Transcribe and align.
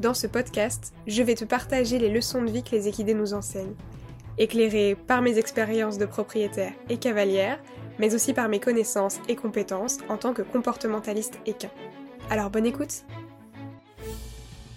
dans 0.00 0.14
ce 0.14 0.26
podcast, 0.26 0.92
je 1.06 1.22
vais 1.22 1.34
te 1.34 1.44
partager 1.44 1.98
les 1.98 2.10
leçons 2.10 2.42
de 2.42 2.50
vie 2.50 2.62
que 2.62 2.72
les 2.72 2.88
équidés 2.88 3.14
nous 3.14 3.34
enseignent, 3.34 3.74
éclairées 4.38 4.94
par 4.94 5.22
mes 5.22 5.38
expériences 5.38 5.98
de 5.98 6.06
propriétaire 6.06 6.72
et 6.90 6.98
cavalière, 6.98 7.58
mais 7.98 8.14
aussi 8.14 8.34
par 8.34 8.48
mes 8.48 8.60
connaissances 8.60 9.18
et 9.28 9.36
compétences 9.36 9.98
en 10.08 10.18
tant 10.18 10.34
que 10.34 10.42
comportementaliste 10.42 11.38
équin. 11.46 11.70
Alors 12.30 12.50
bonne 12.50 12.66
écoute 12.66 13.04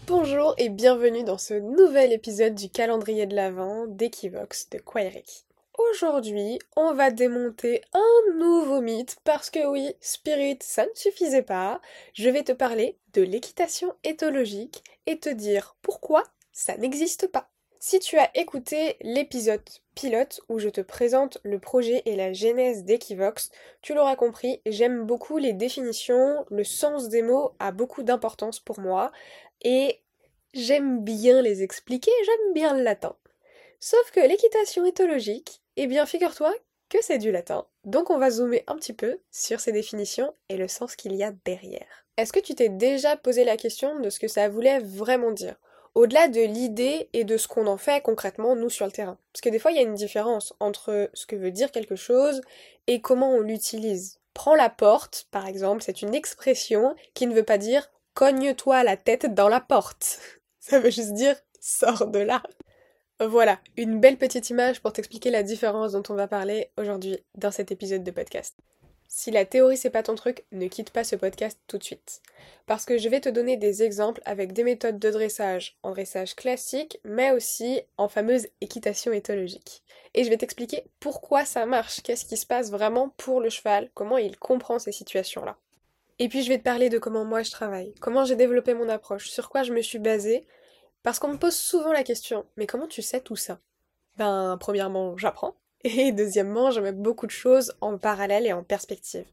Bonjour 0.07 0.55
et 0.57 0.69
bienvenue 0.69 1.23
dans 1.23 1.37
ce 1.37 1.53
nouvel 1.53 2.13
épisode 2.13 2.55
du 2.55 2.69
calendrier 2.69 3.27
de 3.27 3.35
l'Avent 3.35 3.85
d'Equivox 3.87 4.69
de 4.71 4.79
Quaireki. 4.79 5.48
Aujourd'hui, 5.91 6.59
on 6.75 6.93
va 6.93 7.09
démonter 7.09 7.81
un 7.93 8.33
nouveau 8.37 8.81
mythe 8.81 9.17
parce 9.23 9.49
que 9.49 9.65
oui, 9.65 9.93
Spirit, 10.01 10.59
ça 10.61 10.83
ne 10.83 10.93
suffisait 10.93 11.41
pas. 11.41 11.81
Je 12.13 12.29
vais 12.29 12.43
te 12.43 12.51
parler 12.51 12.97
de 13.13 13.21
l'équitation 13.21 13.95
éthologique 14.03 14.83
et 15.07 15.19
te 15.19 15.29
dire 15.29 15.75
pourquoi 15.81 16.23
ça 16.51 16.77
n'existe 16.77 17.27
pas. 17.27 17.49
Si 17.79 17.99
tu 17.99 18.17
as 18.17 18.29
écouté 18.35 18.97
l'épisode 19.01 19.61
pilote 19.95 20.41
où 20.49 20.59
je 20.59 20.69
te 20.69 20.81
présente 20.81 21.39
le 21.43 21.59
projet 21.59 22.03
et 22.05 22.15
la 22.15 22.33
genèse 22.33 22.83
d'Equivox, 22.83 23.49
tu 23.81 23.93
l'auras 23.93 24.15
compris, 24.15 24.61
j'aime 24.65 25.05
beaucoup 25.05 25.37
les 25.37 25.53
définitions, 25.53 26.45
le 26.49 26.63
sens 26.63 27.09
des 27.09 27.21
mots 27.21 27.53
a 27.59 27.71
beaucoup 27.71 28.03
d'importance 28.03 28.59
pour 28.59 28.79
moi 28.79 29.11
et 29.61 29.99
j'aime 30.53 31.03
bien 31.03 31.41
les 31.41 31.63
expliquer, 31.63 32.11
j'aime 32.25 32.53
bien 32.53 32.75
le 32.75 32.83
latin. 32.83 33.15
Sauf 33.79 34.11
que 34.11 34.19
l'équitation 34.19 34.85
éthologique, 34.85 35.61
eh 35.81 35.87
bien 35.87 36.05
figure-toi 36.05 36.53
que 36.89 36.97
c'est 37.01 37.19
du 37.19 37.31
latin. 37.31 37.65
Donc 37.85 38.09
on 38.09 38.17
va 38.17 38.31
zoomer 38.31 38.65
un 38.67 38.75
petit 38.75 38.91
peu 38.91 39.19
sur 39.31 39.61
ces 39.61 39.71
définitions 39.71 40.33
et 40.49 40.57
le 40.57 40.67
sens 40.67 40.97
qu'il 40.97 41.15
y 41.15 41.23
a 41.23 41.31
derrière. 41.45 42.05
Est-ce 42.17 42.33
que 42.33 42.41
tu 42.41 42.53
t'es 42.53 42.67
déjà 42.67 43.15
posé 43.15 43.45
la 43.45 43.55
question 43.55 43.97
de 44.01 44.09
ce 44.09 44.19
que 44.19 44.27
ça 44.27 44.49
voulait 44.49 44.79
vraiment 44.79 45.31
dire? 45.31 45.55
Au-delà 45.95 46.27
de 46.27 46.41
l'idée 46.41 47.07
et 47.13 47.23
de 47.23 47.37
ce 47.37 47.47
qu'on 47.47 47.65
en 47.65 47.77
fait 47.77 48.03
concrètement 48.03 48.57
nous 48.57 48.69
sur 48.69 48.85
le 48.85 48.91
terrain. 48.91 49.17
Parce 49.31 49.39
que 49.39 49.47
des 49.47 49.57
fois 49.57 49.71
il 49.71 49.77
y 49.77 49.79
a 49.79 49.83
une 49.83 49.95
différence 49.95 50.53
entre 50.59 51.09
ce 51.13 51.25
que 51.25 51.37
veut 51.37 51.51
dire 51.51 51.71
quelque 51.71 51.95
chose 51.95 52.41
et 52.87 52.99
comment 52.99 53.31
on 53.31 53.39
l'utilise. 53.39 54.19
Prends 54.33 54.55
la 54.55 54.69
porte, 54.69 55.27
par 55.31 55.47
exemple, 55.47 55.81
c'est 55.81 56.01
une 56.01 56.13
expression 56.13 56.93
qui 57.13 57.25
ne 57.25 57.33
veut 57.33 57.43
pas 57.43 57.57
dire 57.57 57.89
cogne-toi 58.15 58.83
la 58.83 58.97
tête 58.97 59.33
dans 59.33 59.47
la 59.47 59.61
porte. 59.61 60.19
Ça 60.59 60.79
veut 60.79 60.91
juste 60.91 61.13
dire 61.13 61.37
sors 61.61 62.07
de 62.07 62.19
là. 62.19 62.43
Voilà, 63.21 63.59
une 63.75 63.99
belle 63.99 64.15
petite 64.15 64.49
image 64.49 64.79
pour 64.79 64.93
t'expliquer 64.93 65.29
la 65.29 65.43
différence 65.43 65.91
dont 65.91 66.03
on 66.07 66.13
va 66.13 66.29
parler 66.29 66.69
aujourd'hui 66.77 67.17
dans 67.35 67.51
cet 67.51 67.69
épisode 67.69 68.05
de 68.05 68.11
podcast. 68.11 68.55
Si 69.09 69.29
la 69.29 69.43
théorie 69.43 69.75
c'est 69.75 69.89
pas 69.89 70.03
ton 70.03 70.15
truc, 70.15 70.45
ne 70.53 70.67
quitte 70.67 70.91
pas 70.91 71.03
ce 71.03 71.17
podcast 71.17 71.59
tout 71.67 71.77
de 71.77 71.83
suite. 71.83 72.21
Parce 72.65 72.85
que 72.85 72.97
je 72.97 73.09
vais 73.09 73.19
te 73.19 73.27
donner 73.27 73.57
des 73.57 73.83
exemples 73.83 74.21
avec 74.23 74.53
des 74.53 74.63
méthodes 74.63 74.99
de 74.99 75.09
dressage 75.09 75.77
en 75.83 75.91
dressage 75.91 76.33
classique, 76.33 77.01
mais 77.03 77.31
aussi 77.31 77.81
en 77.97 78.07
fameuse 78.07 78.47
équitation 78.61 79.11
éthologique. 79.11 79.83
Et 80.13 80.23
je 80.23 80.29
vais 80.29 80.37
t'expliquer 80.37 80.85
pourquoi 81.01 81.43
ça 81.43 81.65
marche, 81.65 82.01
qu'est-ce 82.01 82.23
qui 82.23 82.37
se 82.37 82.45
passe 82.45 82.71
vraiment 82.71 83.09
pour 83.17 83.41
le 83.41 83.49
cheval, 83.49 83.89
comment 83.95 84.17
il 84.17 84.37
comprend 84.37 84.79
ces 84.79 84.93
situations-là. 84.93 85.57
Et 86.19 86.29
puis 86.29 86.41
je 86.41 86.47
vais 86.47 86.57
te 86.57 86.63
parler 86.63 86.87
de 86.87 86.99
comment 86.99 87.25
moi 87.25 87.41
je 87.41 87.51
travaille, 87.51 87.93
comment 87.99 88.23
j'ai 88.23 88.37
développé 88.37 88.73
mon 88.73 88.87
approche, 88.87 89.29
sur 89.29 89.49
quoi 89.49 89.63
je 89.63 89.73
me 89.73 89.81
suis 89.81 89.99
basée, 89.99 90.45
parce 91.03 91.19
qu'on 91.19 91.29
me 91.29 91.37
pose 91.37 91.55
souvent 91.55 91.91
la 91.91 92.03
question, 92.03 92.45
mais 92.57 92.67
comment 92.67 92.87
tu 92.87 93.01
sais 93.01 93.21
tout 93.21 93.35
ça? 93.35 93.59
Ben, 94.17 94.57
premièrement, 94.59 95.17
j'apprends. 95.17 95.55
Et 95.83 96.11
deuxièmement, 96.11 96.71
je 96.71 96.81
mets 96.81 96.91
beaucoup 96.91 97.25
de 97.25 97.31
choses 97.31 97.73
en 97.79 97.97
parallèle 97.97 98.45
et 98.45 98.53
en 98.53 98.63
perspective. 98.63 99.25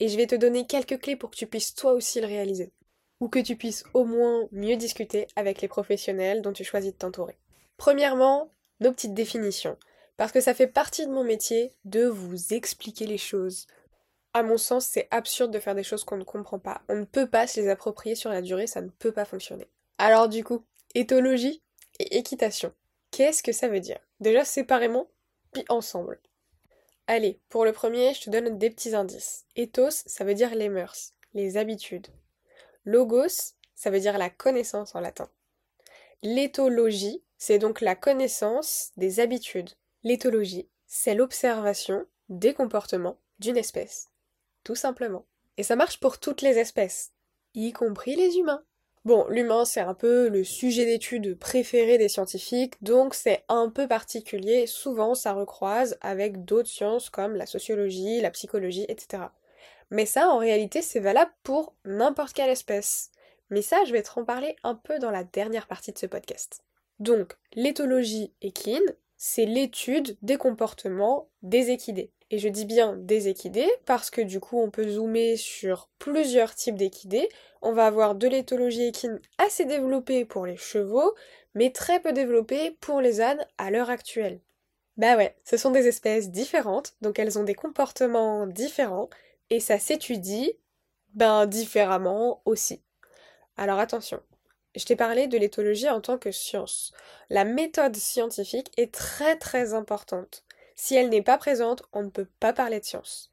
Et 0.00 0.08
je 0.08 0.16
vais 0.16 0.26
te 0.26 0.34
donner 0.34 0.66
quelques 0.66 1.00
clés 1.00 1.16
pour 1.16 1.30
que 1.30 1.36
tu 1.36 1.46
puisses 1.46 1.74
toi 1.74 1.92
aussi 1.92 2.20
le 2.20 2.26
réaliser. 2.26 2.72
Ou 3.20 3.28
que 3.28 3.38
tu 3.38 3.56
puisses 3.56 3.84
au 3.94 4.04
moins 4.04 4.46
mieux 4.52 4.76
discuter 4.76 5.26
avec 5.34 5.62
les 5.62 5.68
professionnels 5.68 6.42
dont 6.42 6.52
tu 6.52 6.62
choisis 6.62 6.92
de 6.92 6.98
t'entourer. 6.98 7.38
Premièrement, 7.78 8.50
nos 8.80 8.92
petites 8.92 9.14
définitions. 9.14 9.78
Parce 10.16 10.30
que 10.30 10.40
ça 10.40 10.54
fait 10.54 10.66
partie 10.66 11.06
de 11.06 11.12
mon 11.12 11.24
métier 11.24 11.72
de 11.84 12.04
vous 12.04 12.52
expliquer 12.52 13.06
les 13.06 13.18
choses. 13.18 13.66
À 14.34 14.42
mon 14.42 14.58
sens, 14.58 14.84
c'est 14.84 15.08
absurde 15.10 15.52
de 15.52 15.58
faire 15.58 15.74
des 15.74 15.82
choses 15.82 16.04
qu'on 16.04 16.16
ne 16.16 16.24
comprend 16.24 16.58
pas. 16.58 16.82
On 16.88 16.96
ne 16.96 17.04
peut 17.04 17.26
pas 17.26 17.46
se 17.46 17.60
les 17.60 17.68
approprier 17.68 18.14
sur 18.14 18.30
la 18.30 18.42
durée, 18.42 18.66
ça 18.66 18.82
ne 18.82 18.90
peut 18.90 19.12
pas 19.12 19.24
fonctionner. 19.24 19.68
Alors 19.98 20.28
du 20.28 20.44
coup, 20.44 20.64
éthologie 20.94 21.62
et 21.98 22.18
équitation. 22.18 22.72
Qu'est-ce 23.10 23.42
que 23.42 23.52
ça 23.52 23.68
veut 23.68 23.80
dire? 23.80 24.00
Déjà 24.20 24.44
séparément, 24.44 25.08
puis 25.52 25.64
ensemble. 25.68 26.20
Allez, 27.06 27.40
pour 27.48 27.64
le 27.64 27.72
premier, 27.72 28.14
je 28.14 28.22
te 28.22 28.30
donne 28.30 28.58
des 28.58 28.70
petits 28.70 28.94
indices. 28.94 29.44
Ethos, 29.56 29.90
ça 29.90 30.24
veut 30.24 30.34
dire 30.34 30.54
les 30.54 30.68
mœurs, 30.68 31.12
les 31.34 31.56
habitudes. 31.56 32.08
Logos, 32.84 33.54
ça 33.74 33.90
veut 33.90 34.00
dire 34.00 34.18
la 34.18 34.30
connaissance 34.30 34.94
en 34.94 35.00
latin. 35.00 35.28
L'éthologie, 36.22 37.22
c'est 37.36 37.58
donc 37.58 37.80
la 37.80 37.94
connaissance 37.94 38.92
des 38.96 39.20
habitudes. 39.20 39.70
L'éthologie, 40.02 40.68
c'est 40.86 41.14
l'observation 41.14 42.06
des 42.28 42.54
comportements 42.54 43.18
d'une 43.38 43.58
espèce. 43.58 44.08
Tout 44.62 44.74
simplement. 44.74 45.26
Et 45.56 45.62
ça 45.62 45.76
marche 45.76 46.00
pour 46.00 46.18
toutes 46.18 46.42
les 46.42 46.58
espèces, 46.58 47.12
y 47.54 47.72
compris 47.72 48.16
les 48.16 48.36
humains. 48.36 48.64
Bon, 49.04 49.26
l'humain, 49.28 49.66
c'est 49.66 49.80
un 49.80 49.92
peu 49.92 50.28
le 50.28 50.44
sujet 50.44 50.86
d'étude 50.86 51.38
préféré 51.38 51.98
des 51.98 52.08
scientifiques, 52.08 52.82
donc 52.82 53.14
c'est 53.14 53.44
un 53.50 53.68
peu 53.68 53.86
particulier. 53.86 54.66
Souvent, 54.66 55.14
ça 55.14 55.34
recroise 55.34 55.98
avec 56.00 56.46
d'autres 56.46 56.70
sciences 56.70 57.10
comme 57.10 57.36
la 57.36 57.44
sociologie, 57.44 58.22
la 58.22 58.30
psychologie, 58.30 58.86
etc. 58.88 59.24
Mais 59.90 60.06
ça, 60.06 60.30
en 60.30 60.38
réalité, 60.38 60.80
c'est 60.80 61.00
valable 61.00 61.32
pour 61.42 61.74
n'importe 61.84 62.32
quelle 62.32 62.48
espèce. 62.48 63.10
Mais 63.50 63.60
ça, 63.60 63.84
je 63.84 63.92
vais 63.92 64.02
te 64.02 64.18
en 64.18 64.24
parler 64.24 64.56
un 64.64 64.74
peu 64.74 64.98
dans 64.98 65.10
la 65.10 65.24
dernière 65.24 65.66
partie 65.66 65.92
de 65.92 65.98
ce 65.98 66.06
podcast. 66.06 66.64
Donc, 66.98 67.36
l'éthologie 67.52 68.32
équine, 68.40 68.94
c'est 69.26 69.46
l'étude 69.46 70.18
des 70.20 70.36
comportements 70.36 71.30
des 71.40 71.70
équidés. 71.70 72.12
Et 72.30 72.38
je 72.38 72.46
dis 72.46 72.66
bien 72.66 72.94
des 72.94 73.28
équidés 73.28 73.70
parce 73.86 74.10
que 74.10 74.20
du 74.20 74.38
coup 74.38 74.60
on 74.60 74.70
peut 74.70 74.86
zoomer 74.86 75.38
sur 75.38 75.88
plusieurs 75.98 76.54
types 76.54 76.76
d'équidés. 76.76 77.30
On 77.62 77.72
va 77.72 77.86
avoir 77.86 78.16
de 78.16 78.28
l'éthologie 78.28 78.84
équine 78.84 79.18
assez 79.38 79.64
développée 79.64 80.26
pour 80.26 80.44
les 80.44 80.58
chevaux, 80.58 81.14
mais 81.54 81.70
très 81.70 82.00
peu 82.00 82.12
développée 82.12 82.72
pour 82.82 83.00
les 83.00 83.22
ânes 83.22 83.46
à 83.56 83.70
l'heure 83.70 83.88
actuelle. 83.88 84.42
Bah 84.98 85.16
ouais, 85.16 85.34
ce 85.42 85.56
sont 85.56 85.70
des 85.70 85.88
espèces 85.88 86.30
différentes, 86.30 86.94
donc 87.00 87.18
elles 87.18 87.38
ont 87.38 87.44
des 87.44 87.54
comportements 87.54 88.46
différents, 88.46 89.08
et 89.48 89.58
ça 89.58 89.78
s'étudie, 89.78 90.52
ben 91.14 91.46
différemment 91.46 92.42
aussi. 92.44 92.82
Alors 93.56 93.78
attention, 93.78 94.20
je 94.74 94.84
t'ai 94.84 94.96
parlé 94.96 95.26
de 95.26 95.38
l'éthologie 95.38 95.88
en 95.88 96.00
tant 96.00 96.18
que 96.18 96.30
science. 96.30 96.92
La 97.30 97.44
méthode 97.44 97.96
scientifique 97.96 98.70
est 98.76 98.92
très 98.92 99.36
très 99.36 99.74
importante. 99.74 100.44
Si 100.74 100.94
elle 100.94 101.08
n'est 101.08 101.22
pas 101.22 101.38
présente, 101.38 101.82
on 101.92 102.02
ne 102.02 102.10
peut 102.10 102.28
pas 102.40 102.52
parler 102.52 102.80
de 102.80 102.84
science. 102.84 103.30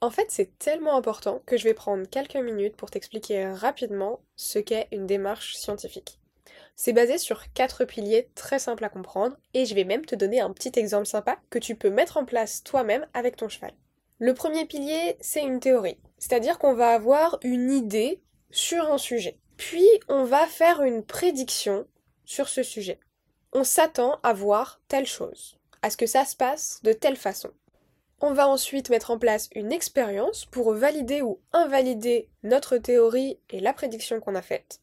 En 0.00 0.10
fait, 0.10 0.26
c'est 0.28 0.58
tellement 0.58 0.96
important 0.96 1.42
que 1.44 1.56
je 1.56 1.64
vais 1.64 1.74
prendre 1.74 2.08
quelques 2.08 2.36
minutes 2.36 2.76
pour 2.76 2.90
t'expliquer 2.90 3.48
rapidement 3.48 4.20
ce 4.36 4.58
qu'est 4.58 4.88
une 4.92 5.06
démarche 5.06 5.56
scientifique. 5.56 6.18
C'est 6.76 6.92
basé 6.92 7.18
sur 7.18 7.52
quatre 7.52 7.84
piliers 7.84 8.28
très 8.36 8.60
simples 8.60 8.84
à 8.84 8.88
comprendre 8.88 9.36
et 9.52 9.66
je 9.66 9.74
vais 9.74 9.82
même 9.82 10.06
te 10.06 10.14
donner 10.14 10.40
un 10.40 10.52
petit 10.52 10.78
exemple 10.78 11.06
sympa 11.06 11.38
que 11.50 11.58
tu 11.58 11.74
peux 11.74 11.90
mettre 11.90 12.16
en 12.16 12.24
place 12.24 12.62
toi-même 12.62 13.06
avec 13.14 13.34
ton 13.34 13.48
cheval. 13.48 13.72
Le 14.20 14.34
premier 14.34 14.64
pilier, 14.64 15.16
c'est 15.20 15.42
une 15.42 15.60
théorie, 15.60 15.98
c'est-à-dire 16.18 16.58
qu'on 16.58 16.74
va 16.74 16.90
avoir 16.90 17.38
une 17.42 17.72
idée 17.72 18.20
sur 18.50 18.90
un 18.92 18.98
sujet. 18.98 19.36
Puis 19.58 19.88
on 20.08 20.22
va 20.22 20.46
faire 20.46 20.82
une 20.82 21.02
prédiction 21.02 21.86
sur 22.24 22.48
ce 22.48 22.62
sujet. 22.62 23.00
On 23.52 23.64
s'attend 23.64 24.20
à 24.22 24.32
voir 24.32 24.80
telle 24.88 25.06
chose 25.06 25.58
à 25.82 25.90
ce 25.90 25.96
que 25.96 26.06
ça 26.06 26.24
se 26.24 26.36
passe 26.36 26.80
de 26.84 26.92
telle 26.92 27.16
façon. 27.16 27.50
On 28.20 28.32
va 28.32 28.48
ensuite 28.48 28.88
mettre 28.88 29.10
en 29.10 29.18
place 29.18 29.50
une 29.54 29.72
expérience 29.72 30.44
pour 30.46 30.72
valider 30.72 31.22
ou 31.22 31.40
invalider 31.52 32.28
notre 32.44 32.78
théorie 32.78 33.38
et 33.50 33.60
la 33.60 33.72
prédiction 33.72 34.20
qu'on 34.20 34.36
a 34.36 34.42
faite. 34.42 34.80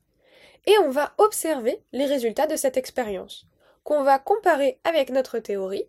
Et 0.68 0.78
on 0.80 0.90
va 0.90 1.14
observer 1.18 1.82
les 1.94 2.06
résultats 2.06 2.48
de 2.48 2.56
cette 2.56 2.78
expérience, 2.78 3.48
qu'on 3.84 4.04
va 4.04 4.20
comparer 4.20 4.80
avec 4.84 5.10
notre 5.10 5.40
théorie, 5.40 5.86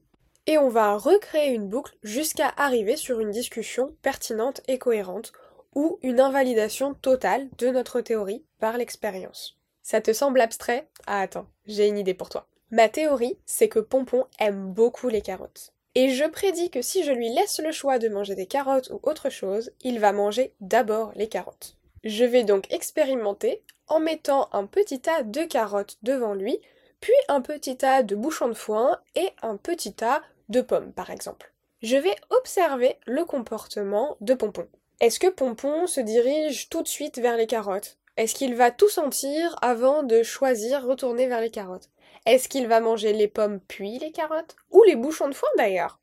et 0.46 0.58
on 0.58 0.68
va 0.68 0.96
recréer 0.96 1.52
une 1.52 1.68
boucle 1.68 1.96
jusqu'à 2.02 2.52
arriver 2.56 2.96
sur 2.96 3.20
une 3.20 3.30
discussion 3.30 3.94
pertinente 4.02 4.60
et 4.68 4.78
cohérente, 4.78 5.32
ou 5.76 5.99
une 6.02 6.20
invalidation 6.20 6.94
totale 6.94 7.49
de 7.58 7.69
notre 7.69 8.00
théorie 8.00 8.43
par 8.58 8.78
l'expérience. 8.78 9.58
Ça 9.82 10.00
te 10.00 10.12
semble 10.12 10.40
abstrait? 10.40 10.88
Ah 11.06 11.20
attends, 11.20 11.46
j'ai 11.67 11.87
une 11.87 11.99
idée 11.99 12.14
pour 12.14 12.31
toi. 12.31 12.49
Ma 12.70 12.88
théorie, 12.88 13.38
c'est 13.44 13.69
que 13.69 13.78
Pompon 13.78 14.25
aime 14.40 14.73
beaucoup 14.73 15.08
les 15.08 15.20
carottes. 15.20 15.75
Et 15.94 16.08
je 16.08 16.25
prédis 16.25 16.70
que 16.70 16.81
si 16.82 17.05
je 17.05 17.12
lui 17.12 17.28
laisse 17.28 17.61
le 17.61 17.73
choix 17.73 17.99
de 17.99 18.08
manger 18.08 18.34
des 18.34 18.46
carottes 18.46 18.90
ou 18.90 19.00
autre 19.02 19.28
chose, 19.28 19.70
il 19.82 20.00
va 20.00 20.12
manger 20.12 20.55
d'abord 20.61 21.12
les 21.14 21.28
carottes. 21.28 21.76
Je 22.05 22.25
vais 22.25 22.43
donc 22.43 22.72
expérimenter 22.72 23.62
en 23.87 24.00
mettant 24.00 24.49
un 24.52 24.64
petit 24.67 25.00
tas 25.00 25.22
de 25.22 25.43
carottes 25.43 25.99
devant 26.02 26.32
lui, 26.32 26.58
puis 27.00 27.12
un 27.29 27.43
petit 27.43 27.76
tas 27.76 28.02
de 28.02 28.17
bouchons 28.17 28.49
de 28.49 28.55
foin 28.55 28.99
et 29.14 29.29
un 29.43 29.58
petit 29.58 29.93
tas 29.93 30.22
de 30.49 30.62
pommes 30.62 30.93
par 30.93 31.11
exemple. 31.11 31.52
Je 31.82 31.96
vais 31.96 32.17
observer 32.31 32.96
le 33.06 33.26
comportement 33.26 34.17
de 34.22 34.32
Pompon. 34.32 34.67
Est-ce 34.98 35.20
que 35.20 35.26
Pompon 35.26 35.87
se 35.87 36.00
dirige 36.00 36.70
tout 36.70 36.82
de 36.82 36.88
suite 36.88 37.19
vers 37.19 37.37
les 37.37 37.46
carottes? 37.46 37.98
Est-ce 38.16 38.34
qu'il 38.34 38.54
va 38.54 38.70
tout 38.70 38.88
sentir 38.88 39.54
avant 39.60 40.02
de 40.02 40.22
choisir 40.22 40.87
retourner 40.87 41.26
vers 41.26 41.43
les 41.43 41.50
carottes? 41.50 41.90
Est-ce 42.25 42.48
qu'il 42.48 42.66
va 42.66 42.81
manger 42.81 43.12
les 43.12 43.28
pommes 43.28 43.60
puis 43.60 43.98
les 43.98 44.10
carottes? 44.10 44.56
Ou 44.70 44.82
les 44.84 44.96
bouchons 44.96 45.28
de 45.28 45.34
foin 45.34 45.50
d'ailleurs? 45.58 46.00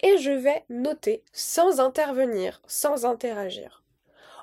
Et 0.00 0.18
je 0.18 0.30
vais 0.30 0.64
noter 0.68 1.24
sans 1.32 1.80
intervenir, 1.80 2.62
sans 2.68 3.04
interagir. 3.04 3.82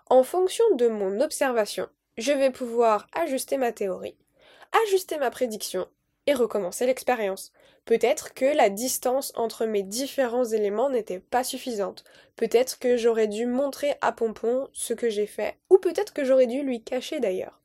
En 0.10 0.24
fonction 0.24 0.66
de 0.76 0.90
mon 0.90 1.22
observation, 1.22 1.88
je 2.18 2.34
vais 2.34 2.52
pouvoir 2.52 3.08
ajuster 3.14 3.56
ma 3.56 3.72
théorie, 3.72 4.18
ajuster 4.86 5.18
ma 5.18 5.32
prédiction 5.32 5.88
et 6.28 6.34
recommencer 6.34 6.86
l'expérience. 6.86 7.52
Peut-être 7.86 8.34
que 8.34 8.46
la 8.46 8.70
distance 8.70 9.34
entre 9.36 9.66
mes 9.66 9.84
différents 9.84 10.46
éléments 10.46 10.90
n'était 10.90 11.20
pas 11.20 11.44
suffisante. 11.44 12.04
Peut-être 12.36 12.80
que 12.80 12.98
j'aurais 12.98 13.28
dû 13.28 13.46
montrer 13.46 13.96
à 14.02 14.12
Pompon 14.12 14.70
ce 14.74 14.94
que 14.94 15.10
j'ai 15.10 15.28
fait, 15.28 15.58
ou 15.70 15.78
peut-être 15.78 16.14
que 16.14 16.24
j'aurais 16.24 16.48
dû 16.48 16.64
lui 16.64 16.82
cacher 16.82 17.20
d'ailleurs. 17.20 17.62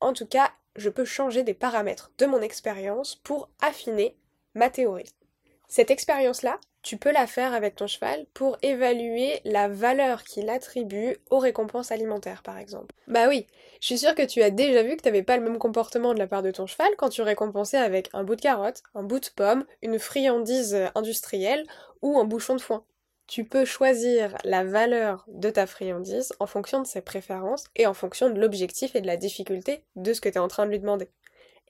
En 0.00 0.12
tout 0.12 0.26
cas, 0.26 0.52
je 0.76 0.90
peux 0.90 1.04
changer 1.04 1.42
des 1.42 1.54
paramètres 1.54 2.12
de 2.18 2.26
mon 2.26 2.40
expérience 2.40 3.16
pour 3.16 3.48
affiner 3.60 4.16
ma 4.54 4.70
théorie. 4.70 5.10
Cette 5.68 5.90
expérience-là, 5.90 6.58
tu 6.82 6.96
peux 6.96 7.12
la 7.12 7.26
faire 7.26 7.52
avec 7.52 7.76
ton 7.76 7.86
cheval 7.86 8.24
pour 8.32 8.56
évaluer 8.62 9.40
la 9.44 9.68
valeur 9.68 10.24
qu'il 10.24 10.48
attribue 10.48 11.18
aux 11.28 11.38
récompenses 11.38 11.92
alimentaires, 11.92 12.42
par 12.42 12.56
exemple. 12.56 12.94
Bah 13.06 13.28
oui, 13.28 13.46
je 13.80 13.86
suis 13.86 13.98
sûre 13.98 14.14
que 14.14 14.24
tu 14.24 14.40
as 14.42 14.48
déjà 14.48 14.82
vu 14.82 14.96
que 14.96 15.02
tu 15.02 15.08
n'avais 15.08 15.22
pas 15.22 15.36
le 15.36 15.42
même 15.42 15.58
comportement 15.58 16.14
de 16.14 16.18
la 16.18 16.26
part 16.26 16.42
de 16.42 16.50
ton 16.50 16.66
cheval 16.66 16.88
quand 16.96 17.10
tu 17.10 17.20
récompensais 17.20 17.76
avec 17.76 18.08
un 18.14 18.24
bout 18.24 18.36
de 18.36 18.40
carotte, 18.40 18.82
un 18.94 19.02
bout 19.02 19.20
de 19.20 19.28
pomme, 19.36 19.66
une 19.82 19.98
friandise 19.98 20.88
industrielle 20.94 21.66
ou 22.00 22.18
un 22.18 22.24
bouchon 22.24 22.56
de 22.56 22.62
foin. 22.62 22.84
Tu 23.26 23.44
peux 23.44 23.66
choisir 23.66 24.38
la 24.44 24.64
valeur 24.64 25.26
de 25.28 25.50
ta 25.50 25.66
friandise 25.66 26.32
en 26.40 26.46
fonction 26.46 26.80
de 26.80 26.86
ses 26.86 27.02
préférences 27.02 27.64
et 27.76 27.86
en 27.86 27.92
fonction 27.92 28.30
de 28.30 28.40
l'objectif 28.40 28.96
et 28.96 29.02
de 29.02 29.06
la 29.06 29.18
difficulté 29.18 29.84
de 29.96 30.14
ce 30.14 30.22
que 30.22 30.30
tu 30.30 30.36
es 30.36 30.38
en 30.38 30.48
train 30.48 30.64
de 30.64 30.70
lui 30.70 30.80
demander. 30.80 31.10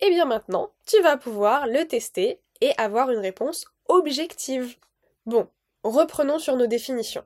Et 0.00 0.06
eh 0.06 0.10
bien 0.10 0.24
maintenant, 0.24 0.70
tu 0.86 1.02
vas 1.02 1.16
pouvoir 1.16 1.66
le 1.66 1.84
tester 1.84 2.40
et 2.60 2.70
avoir 2.78 3.10
une 3.10 3.18
réponse 3.18 3.66
objective. 3.88 4.76
Bon, 5.26 5.48
reprenons 5.82 6.38
sur 6.38 6.56
nos 6.56 6.66
définitions. 6.66 7.24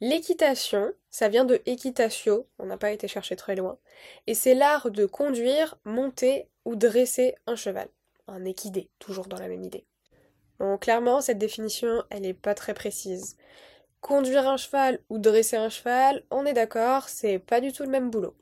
L'équitation, 0.00 0.92
ça 1.10 1.28
vient 1.28 1.46
de 1.46 1.62
équitatio, 1.64 2.46
on 2.58 2.66
n'a 2.66 2.76
pas 2.76 2.90
été 2.90 3.08
chercher 3.08 3.36
très 3.36 3.56
loin, 3.56 3.78
et 4.26 4.34
c'est 4.34 4.54
l'art 4.54 4.90
de 4.90 5.06
conduire, 5.06 5.78
monter 5.84 6.48
ou 6.66 6.76
dresser 6.76 7.34
un 7.46 7.56
cheval. 7.56 7.88
Un 8.26 8.44
équidé, 8.44 8.90
toujours 8.98 9.26
dans 9.26 9.38
la 9.38 9.48
même 9.48 9.62
idée. 9.62 9.86
Bon, 10.58 10.76
clairement, 10.76 11.20
cette 11.20 11.38
définition, 11.38 12.02
elle 12.10 12.22
n'est 12.22 12.34
pas 12.34 12.54
très 12.54 12.74
précise. 12.74 13.36
Conduire 14.00 14.48
un 14.48 14.56
cheval 14.56 15.00
ou 15.08 15.18
dresser 15.18 15.56
un 15.56 15.70
cheval, 15.70 16.24
on 16.30 16.44
est 16.44 16.52
d'accord, 16.52 17.08
c'est 17.08 17.38
pas 17.38 17.60
du 17.60 17.72
tout 17.72 17.82
le 17.82 17.90
même 17.90 18.10
boulot. 18.10 18.36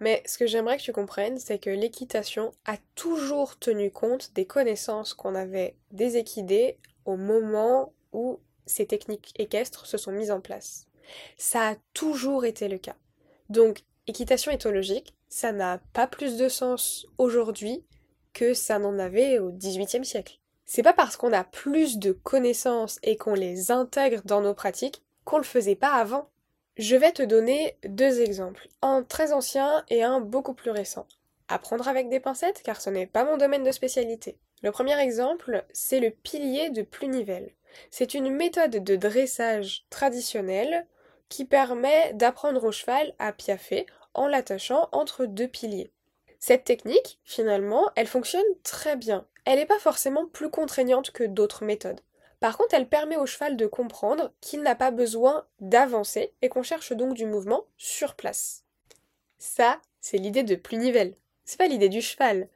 Mais 0.00 0.22
ce 0.26 0.38
que 0.38 0.46
j'aimerais 0.46 0.76
que 0.76 0.82
tu 0.82 0.92
comprennes, 0.92 1.38
c'est 1.38 1.58
que 1.58 1.70
l'équitation 1.70 2.52
a 2.66 2.76
toujours 2.94 3.58
tenu 3.58 3.90
compte 3.90 4.32
des 4.34 4.46
connaissances 4.46 5.14
qu'on 5.14 5.34
avait 5.34 5.76
des 5.92 6.16
équidés 6.16 6.78
au 7.04 7.16
moment 7.16 7.92
où 8.12 8.40
ces 8.66 8.86
techniques 8.86 9.32
équestres 9.38 9.86
se 9.86 9.96
sont 9.96 10.12
mises 10.12 10.30
en 10.30 10.40
place. 10.40 10.86
Ça 11.36 11.68
a 11.70 11.76
toujours 11.92 12.44
été 12.44 12.68
le 12.68 12.78
cas. 12.78 12.96
Donc, 13.50 13.84
équitation 14.06 14.50
éthologique, 14.50 15.14
ça 15.28 15.52
n'a 15.52 15.78
pas 15.92 16.06
plus 16.06 16.36
de 16.36 16.48
sens 16.48 17.06
aujourd'hui 17.18 17.84
que 18.32 18.54
ça 18.54 18.78
n'en 18.78 18.98
avait 18.98 19.38
au 19.38 19.52
XVIIIe 19.52 20.04
siècle. 20.04 20.38
C'est 20.66 20.82
pas 20.82 20.92
parce 20.92 21.16
qu'on 21.16 21.32
a 21.32 21.44
plus 21.44 21.98
de 21.98 22.12
connaissances 22.12 22.98
et 23.02 23.16
qu'on 23.16 23.34
les 23.34 23.70
intègre 23.70 24.22
dans 24.24 24.40
nos 24.40 24.54
pratiques 24.54 25.02
qu'on 25.24 25.38
le 25.38 25.44
faisait 25.44 25.76
pas 25.76 25.94
avant. 25.94 26.30
Je 26.76 26.96
vais 26.96 27.12
te 27.12 27.22
donner 27.22 27.76
deux 27.84 28.20
exemples, 28.20 28.66
un 28.82 29.04
très 29.04 29.32
ancien 29.32 29.84
et 29.90 30.02
un 30.02 30.18
beaucoup 30.18 30.54
plus 30.54 30.72
récent. 30.72 31.06
Apprendre 31.46 31.86
avec 31.86 32.08
des 32.08 32.18
pincettes 32.18 32.62
car 32.64 32.80
ce 32.80 32.90
n'est 32.90 33.06
pas 33.06 33.24
mon 33.24 33.36
domaine 33.36 33.62
de 33.62 33.70
spécialité. 33.70 34.38
Le 34.64 34.72
premier 34.72 34.98
exemple, 35.00 35.64
c'est 35.72 36.00
le 36.00 36.10
pilier 36.10 36.70
de 36.70 36.82
Plunivelle. 36.82 37.52
C'est 37.92 38.14
une 38.14 38.28
méthode 38.28 38.82
de 38.82 38.96
dressage 38.96 39.84
traditionnelle 39.88 40.88
qui 41.28 41.44
permet 41.44 42.12
d'apprendre 42.14 42.64
au 42.64 42.72
cheval 42.72 43.14
à 43.20 43.32
piaffer 43.32 43.86
en 44.12 44.26
l'attachant 44.26 44.88
entre 44.90 45.26
deux 45.26 45.48
piliers. 45.48 45.92
Cette 46.40 46.64
technique, 46.64 47.20
finalement, 47.22 47.88
elle 47.94 48.08
fonctionne 48.08 48.42
très 48.64 48.96
bien. 48.96 49.28
Elle 49.44 49.60
n'est 49.60 49.66
pas 49.66 49.78
forcément 49.78 50.26
plus 50.26 50.50
contraignante 50.50 51.12
que 51.12 51.22
d'autres 51.22 51.64
méthodes. 51.64 52.00
Par 52.44 52.58
contre, 52.58 52.74
elle 52.74 52.90
permet 52.90 53.16
au 53.16 53.24
cheval 53.24 53.56
de 53.56 53.66
comprendre 53.66 54.30
qu'il 54.42 54.60
n'a 54.60 54.74
pas 54.74 54.90
besoin 54.90 55.46
d'avancer 55.60 56.34
et 56.42 56.50
qu'on 56.50 56.62
cherche 56.62 56.92
donc 56.92 57.14
du 57.14 57.24
mouvement 57.24 57.64
sur 57.78 58.16
place. 58.16 58.64
Ça, 59.38 59.80
c'est 60.02 60.18
l'idée 60.18 60.42
de 60.42 60.54
Plunivelle. 60.54 61.14
C'est 61.46 61.56
pas 61.56 61.68
l'idée 61.68 61.88
du 61.88 62.02
cheval. 62.02 62.50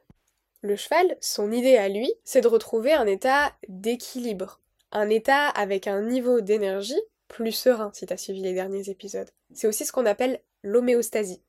Le 0.61 0.77
cheval, 0.77 1.17
son 1.23 1.51
idée 1.51 1.79
à 1.79 1.89
lui, 1.89 2.13
c'est 2.23 2.43
de 2.43 2.49
retrouver 2.49 2.93
un 2.93 3.07
état 3.07 3.55
d'équilibre, 3.67 4.61
un 4.93 5.09
état 5.09 5.49
avec 5.49 5.87
un 5.87 6.03
niveau 6.03 6.43
d'énergie 6.43 7.01
plus 7.27 7.53
serein, 7.53 7.91
si 7.95 8.05
tu 8.05 8.13
as 8.13 8.19
suivi 8.19 8.43
les 8.43 8.53
derniers 8.53 8.91
épisodes. 8.91 9.31
C'est 9.55 9.69
aussi 9.69 9.87
ce 9.87 9.93
qu'on 9.93 10.05
appelle 10.05 10.43
l'homéostasie. 10.63 11.41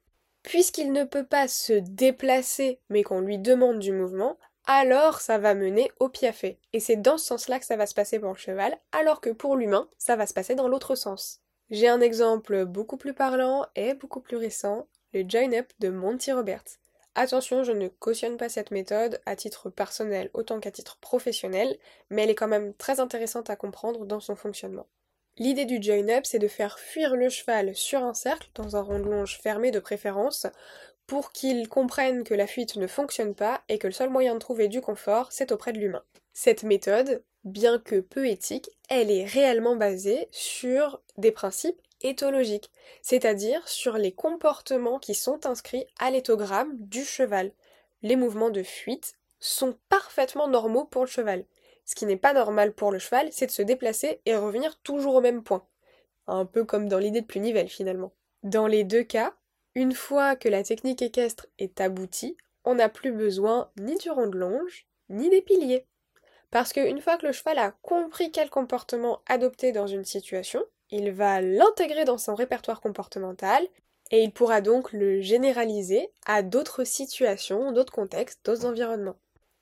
Puisqu'il 0.43 0.93
ne 0.93 1.03
peut 1.03 1.25
pas 1.25 1.49
se 1.49 1.73
déplacer, 1.73 2.79
mais 2.87 3.03
qu'on 3.03 3.19
lui 3.19 3.37
demande 3.37 3.79
du 3.79 3.91
mouvement, 3.91 4.37
alors 4.71 5.19
ça 5.19 5.39
va 5.39 5.55
mener 5.55 5.91
au 5.99 6.09
piafé. 6.09 6.59
Et 6.73 6.79
c'est 6.79 6.95
dans 6.95 7.17
ce 7.17 7.25
sens-là 7.25 7.57
que 7.57 7.65
ça 7.65 7.75
va 7.75 7.87
se 7.87 7.95
passer 7.95 8.19
pour 8.19 8.29
le 8.29 8.37
cheval, 8.37 8.77
alors 8.91 9.19
que 9.19 9.31
pour 9.31 9.55
l'humain, 9.55 9.89
ça 9.97 10.15
va 10.15 10.27
se 10.27 10.33
passer 10.35 10.53
dans 10.53 10.67
l'autre 10.67 10.93
sens. 10.93 11.41
J'ai 11.71 11.87
un 11.87 12.01
exemple 12.01 12.65
beaucoup 12.65 12.97
plus 12.97 13.15
parlant 13.15 13.65
et 13.75 13.95
beaucoup 13.95 14.21
plus 14.21 14.37
récent, 14.37 14.87
le 15.11 15.27
join-up 15.27 15.65
de 15.79 15.89
Monty 15.89 16.31
Roberts. 16.31 16.77
Attention, 17.15 17.63
je 17.63 17.71
ne 17.71 17.87
cautionne 17.87 18.37
pas 18.37 18.47
cette 18.47 18.69
méthode 18.69 19.19
à 19.25 19.35
titre 19.35 19.71
personnel 19.71 20.29
autant 20.35 20.59
qu'à 20.59 20.69
titre 20.69 20.99
professionnel, 21.01 21.75
mais 22.11 22.21
elle 22.21 22.29
est 22.29 22.35
quand 22.35 22.47
même 22.47 22.75
très 22.75 22.99
intéressante 22.99 23.49
à 23.49 23.55
comprendre 23.55 24.05
dans 24.05 24.19
son 24.19 24.35
fonctionnement. 24.35 24.85
L'idée 25.39 25.65
du 25.65 25.81
join-up, 25.81 26.25
c'est 26.25 26.37
de 26.37 26.49
faire 26.49 26.79
fuir 26.79 27.15
le 27.15 27.29
cheval 27.29 27.73
sur 27.73 28.03
un 28.03 28.13
cercle, 28.13 28.49
dans 28.55 28.75
un 28.75 28.81
rond 28.81 28.99
de 28.99 29.09
longe 29.09 29.39
fermé 29.39 29.71
de 29.71 29.79
préférence, 29.79 30.45
pour 31.09 31.31
qu'il 31.31 31.67
comprenne 31.67 32.23
que 32.23 32.35
la 32.35 32.45
fuite 32.45 32.75
ne 32.75 32.85
fonctionne 32.85 33.33
pas 33.33 33.63
et 33.67 33.79
que 33.79 33.87
le 33.87 33.93
seul 33.93 34.11
moyen 34.11 34.35
de 34.35 34.39
trouver 34.39 34.67
du 34.67 34.79
confort, 34.79 35.31
c'est 35.31 35.51
auprès 35.51 35.73
de 35.73 35.79
l'humain. 35.79 36.03
Cette 36.33 36.61
méthode, 36.61 37.23
bien 37.43 37.79
que 37.79 37.99
peu 37.99 38.27
éthique, 38.27 38.69
elle 38.89 39.09
est 39.09 39.25
réellement 39.25 39.75
basée 39.75 40.27
sur 40.29 41.01
des 41.17 41.31
principes 41.31 41.81
éthologique, 42.01 42.71
c'est-à-dire 43.01 43.67
sur 43.67 43.97
les 43.97 44.11
comportements 44.11 44.99
qui 44.99 45.15
sont 45.15 45.47
inscrits 45.47 45.87
à 45.97 46.11
l'éthogramme 46.11 46.71
du 46.77 47.03
cheval. 47.03 47.53
Les 48.03 48.15
mouvements 48.15 48.51
de 48.51 48.61
fuite 48.61 49.15
sont 49.39 49.75
parfaitement 49.89 50.47
normaux 50.47 50.85
pour 50.85 51.01
le 51.01 51.09
cheval. 51.09 51.43
Ce 51.85 51.95
qui 51.95 52.05
n'est 52.05 52.17
pas 52.17 52.33
normal 52.33 52.71
pour 52.71 52.91
le 52.91 52.99
cheval, 52.99 53.29
c'est 53.31 53.47
de 53.47 53.51
se 53.51 53.63
déplacer 53.63 54.21
et 54.27 54.35
revenir 54.35 54.79
toujours 54.81 55.15
au 55.15 55.21
même 55.21 55.41
point. 55.41 55.65
Un 56.27 56.45
peu 56.45 56.65
comme 56.65 56.87
dans 56.87 56.99
l'idée 56.99 57.21
de 57.21 57.25
Plunivelle 57.25 57.67
finalement. 57.67 58.13
Dans 58.43 58.67
les 58.67 58.83
deux 58.83 59.03
cas, 59.03 59.33
une 59.75 59.93
fois 59.93 60.35
que 60.35 60.49
la 60.49 60.63
technique 60.63 61.01
équestre 61.01 61.47
est 61.57 61.79
aboutie, 61.81 62.37
on 62.65 62.75
n'a 62.75 62.89
plus 62.89 63.11
besoin 63.11 63.71
ni 63.79 63.95
du 63.97 64.09
rond 64.09 64.27
de 64.27 64.37
longe, 64.37 64.87
ni 65.09 65.29
des 65.29 65.41
piliers. 65.41 65.85
Parce 66.51 66.73
qu'une 66.73 67.01
fois 67.01 67.17
que 67.17 67.27
le 67.27 67.31
cheval 67.31 67.59
a 67.59 67.71
compris 67.81 68.31
quel 68.31 68.49
comportement 68.49 69.21
adopter 69.27 69.71
dans 69.71 69.87
une 69.87 70.05
situation, 70.05 70.63
il 70.89 71.11
va 71.11 71.41
l'intégrer 71.41 72.05
dans 72.05 72.17
son 72.17 72.35
répertoire 72.35 72.81
comportemental 72.81 73.67
et 74.11 74.23
il 74.23 74.31
pourra 74.31 74.61
donc 74.61 74.91
le 74.91 75.21
généraliser 75.21 76.09
à 76.25 76.41
d'autres 76.41 76.83
situations, 76.83 77.71
d'autres 77.71 77.93
contextes, 77.93 78.43
d'autres 78.43 78.65
environnements. 78.65 79.19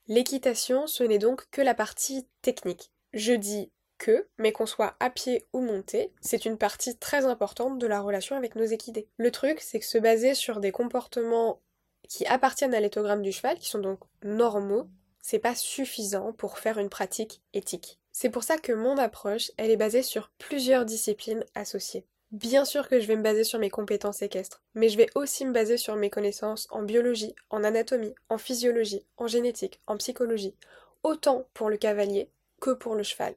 L'équitation, 0.08 0.88
ce 0.88 1.04
n'est 1.04 1.20
donc 1.20 1.50
que 1.52 1.62
la 1.62 1.74
partie 1.74 2.26
technique. 2.42 2.92
Je 3.12 3.34
dis 3.34 3.72
que, 3.98 4.27
mais 4.38 4.51
qu'on 4.51 4.66
soit 4.66 4.96
à 5.00 5.10
pied 5.10 5.46
ou 5.54 5.62
monté, 5.62 6.12
c'est 6.22 6.46
une 6.46 6.58
partie 6.58 6.98
très 6.98 7.25
importante 7.25 7.80
de 7.80 7.88
la 7.88 8.01
relation 8.01 8.36
avec 8.36 8.56
nos 8.56 8.66
équidés. 8.66 9.08
Le 9.18 9.32
truc, 9.32 9.60
c'est 9.62 9.80
que 9.80 9.86
se 9.86 9.98
baser 9.98 10.34
sur 10.34 10.60
des 10.60 10.72
comportements 10.72 11.60
qui 12.08 12.25
appartiennent 12.25 12.74
à 12.74 12.80
l'éthogramme 12.80 13.22
du 13.22 13.32
cheval, 13.32 13.58
qui 13.60 13.70
sont 13.70 13.80
donc 13.80 14.00
normaux, 14.24 14.88
c'est 15.22 15.39
pas 15.39 15.56
suffisant 15.56 16.32
pour 16.32 16.58
faire 16.58 16.77
une 16.77 16.89
pratique 16.89 17.42
éthique. 17.54 18.00
C'est 18.12 18.30
pour 18.30 18.44
ça 18.44 18.58
que 18.58 18.72
mon 18.72 18.98
approche, 18.98 19.51
elle 19.58 19.70
est 19.70 19.77
basée 19.77 20.04
sur 20.04 20.32
plusieurs 20.38 20.86
disciplines 20.86 21.44
associées. 21.54 22.06
Bien 22.32 22.66
sûr 22.66 22.89
que 22.89 23.00
je 23.00 23.08
vais 23.08 23.16
me 23.16 23.24
baser 23.24 23.44
sur 23.44 23.60
mes 23.60 23.70
compétences 23.70 24.22
équestres, 24.22 24.62
mais 24.74 24.89
je 24.89 24.98
vais 24.98 25.10
aussi 25.16 25.46
me 25.46 25.54
baser 25.54 25.77
sur 25.77 25.96
mes 25.96 26.10
connaissances 26.10 26.68
en 26.72 26.82
biologie, 26.82 27.36
en 27.50 27.63
anatomie, 27.63 28.16
en 28.30 28.38
physiologie, 28.38 29.06
en 29.18 29.27
génétique, 29.27 29.80
en 29.88 29.98
psychologie, 29.98 30.56
autant 31.04 31.48
pour 31.54 31.70
le 31.70 31.77
cavalier 31.77 32.30
que 32.60 32.72
pour 32.72 32.96
le 32.96 33.04
cheval. 33.04 33.36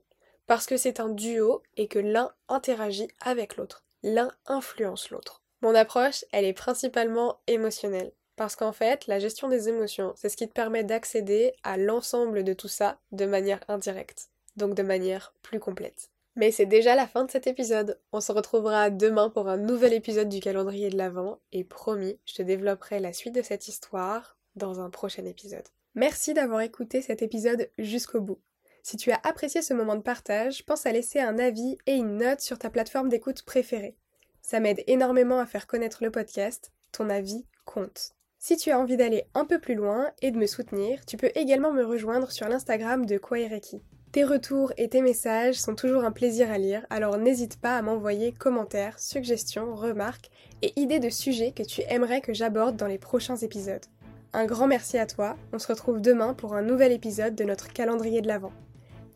Parce 0.50 0.66
que 0.66 0.76
c'est 0.76 0.98
un 0.98 1.10
duo 1.10 1.62
et 1.76 1.86
que 1.86 2.00
l'un 2.00 2.32
interagit 2.48 3.06
avec 3.20 3.56
l'autre. 3.56 3.84
L'un 4.02 4.32
influence 4.46 5.10
l'autre. 5.10 5.44
Mon 5.62 5.76
approche, 5.76 6.24
elle 6.32 6.44
est 6.44 6.52
principalement 6.52 7.38
émotionnelle. 7.46 8.10
Parce 8.34 8.56
qu'en 8.56 8.72
fait, 8.72 9.06
la 9.06 9.20
gestion 9.20 9.46
des 9.46 9.68
émotions, 9.68 10.12
c'est 10.16 10.28
ce 10.28 10.36
qui 10.36 10.48
te 10.48 10.52
permet 10.52 10.82
d'accéder 10.82 11.52
à 11.62 11.76
l'ensemble 11.76 12.42
de 12.42 12.52
tout 12.52 12.66
ça 12.66 12.98
de 13.12 13.26
manière 13.26 13.60
indirecte. 13.68 14.30
Donc 14.56 14.74
de 14.74 14.82
manière 14.82 15.34
plus 15.42 15.60
complète. 15.60 16.10
Mais 16.34 16.50
c'est 16.50 16.66
déjà 16.66 16.96
la 16.96 17.06
fin 17.06 17.24
de 17.24 17.30
cet 17.30 17.46
épisode. 17.46 18.00
On 18.10 18.20
se 18.20 18.32
retrouvera 18.32 18.90
demain 18.90 19.30
pour 19.30 19.46
un 19.46 19.56
nouvel 19.56 19.92
épisode 19.92 20.28
du 20.28 20.40
calendrier 20.40 20.90
de 20.90 20.96
l'Avent 20.96 21.38
et 21.52 21.62
promis, 21.62 22.18
je 22.26 22.34
te 22.34 22.42
développerai 22.42 22.98
la 22.98 23.12
suite 23.12 23.36
de 23.36 23.42
cette 23.42 23.68
histoire 23.68 24.36
dans 24.56 24.80
un 24.80 24.90
prochain 24.90 25.24
épisode. 25.26 25.68
Merci 25.94 26.34
d'avoir 26.34 26.62
écouté 26.62 27.02
cet 27.02 27.22
épisode 27.22 27.70
jusqu'au 27.78 28.20
bout. 28.20 28.40
Si 28.82 28.96
tu 28.96 29.10
as 29.12 29.20
apprécié 29.24 29.62
ce 29.62 29.74
moment 29.74 29.96
de 29.96 30.02
partage, 30.02 30.64
pense 30.64 30.86
à 30.86 30.92
laisser 30.92 31.20
un 31.20 31.38
avis 31.38 31.76
et 31.86 31.94
une 31.94 32.16
note 32.16 32.40
sur 32.40 32.58
ta 32.58 32.70
plateforme 32.70 33.08
d'écoute 33.08 33.42
préférée. 33.42 33.96
Ça 34.42 34.60
m'aide 34.60 34.82
énormément 34.86 35.38
à 35.38 35.46
faire 35.46 35.66
connaître 35.66 36.02
le 36.02 36.10
podcast, 36.10 36.72
ton 36.92 37.10
avis 37.10 37.44
compte. 37.64 38.14
Si 38.38 38.56
tu 38.56 38.70
as 38.70 38.78
envie 38.78 38.96
d'aller 38.96 39.24
un 39.34 39.44
peu 39.44 39.58
plus 39.58 39.74
loin 39.74 40.10
et 40.22 40.30
de 40.30 40.38
me 40.38 40.46
soutenir, 40.46 41.04
tu 41.04 41.16
peux 41.16 41.30
également 41.34 41.72
me 41.72 41.84
rejoindre 41.84 42.30
sur 42.30 42.48
l'Instagram 42.48 43.04
de 43.04 43.18
Kwaireki. 43.18 43.82
Tes 44.12 44.24
retours 44.24 44.72
et 44.76 44.88
tes 44.88 45.02
messages 45.02 45.60
sont 45.60 45.76
toujours 45.76 46.04
un 46.04 46.10
plaisir 46.10 46.50
à 46.50 46.58
lire, 46.58 46.84
alors 46.90 47.16
n'hésite 47.16 47.60
pas 47.60 47.76
à 47.76 47.82
m'envoyer 47.82 48.32
commentaires, 48.32 48.98
suggestions, 48.98 49.76
remarques 49.76 50.30
et 50.62 50.72
idées 50.80 50.98
de 50.98 51.10
sujets 51.10 51.52
que 51.52 51.62
tu 51.62 51.82
aimerais 51.88 52.20
que 52.20 52.34
j'aborde 52.34 52.76
dans 52.76 52.88
les 52.88 52.98
prochains 52.98 53.36
épisodes. 53.36 53.84
Un 54.32 54.46
grand 54.46 54.66
merci 54.66 54.98
à 54.98 55.06
toi, 55.06 55.36
on 55.52 55.60
se 55.60 55.68
retrouve 55.68 56.00
demain 56.00 56.34
pour 56.34 56.54
un 56.54 56.62
nouvel 56.62 56.92
épisode 56.92 57.36
de 57.36 57.44
notre 57.44 57.72
calendrier 57.72 58.20
de 58.20 58.26
l'Avent. 58.26 58.52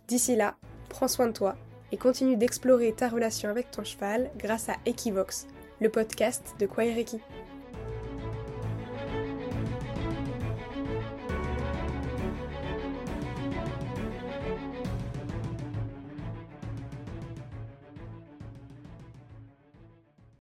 D'ici 0.08 0.36
là, 0.36 0.56
prends 0.88 1.08
soin 1.08 1.28
de 1.28 1.32
toi 1.32 1.56
et 1.92 1.96
continue 1.96 2.36
d'explorer 2.36 2.92
ta 2.92 3.08
relation 3.08 3.48
avec 3.48 3.70
ton 3.70 3.84
cheval 3.84 4.30
grâce 4.36 4.68
à 4.68 4.76
Equivox, 4.84 5.46
le 5.80 5.88
podcast 5.88 6.54
de 6.58 6.66
Kwaireki. 6.66 7.20